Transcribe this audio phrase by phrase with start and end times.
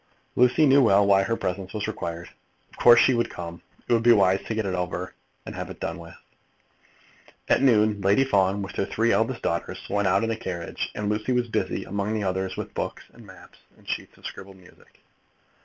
[0.35, 2.27] Lucy knew well why her presence was required.
[2.71, 3.61] Of course she would come.
[3.87, 5.13] It would be wise to get it over
[5.45, 7.33] and have done with it.
[7.47, 11.07] At noon Lady Fawn, with her three eldest daughters, went out in the carriage, and
[11.07, 15.03] Lucy was busy among the others with books and maps and sheets of scribbled music.